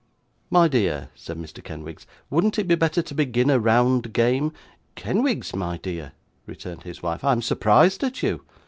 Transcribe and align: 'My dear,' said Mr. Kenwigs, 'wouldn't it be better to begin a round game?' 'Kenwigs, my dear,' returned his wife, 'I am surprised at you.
'My 0.49 0.67
dear,' 0.67 1.09
said 1.13 1.37
Mr. 1.37 1.63
Kenwigs, 1.63 2.07
'wouldn't 2.31 2.57
it 2.57 2.67
be 2.67 2.73
better 2.73 3.03
to 3.03 3.13
begin 3.13 3.51
a 3.51 3.59
round 3.59 4.13
game?' 4.13 4.51
'Kenwigs, 4.95 5.55
my 5.55 5.77
dear,' 5.77 6.13
returned 6.47 6.81
his 6.81 7.03
wife, 7.03 7.23
'I 7.23 7.33
am 7.33 7.41
surprised 7.43 8.03
at 8.03 8.23
you. 8.23 8.43